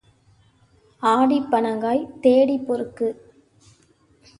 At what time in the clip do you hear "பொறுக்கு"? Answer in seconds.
2.67-3.09